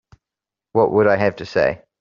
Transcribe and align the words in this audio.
What 0.71 0.91
would 0.93 1.05
I 1.05 1.15
have 1.15 1.35
to 1.35 1.45
say? 1.45 1.83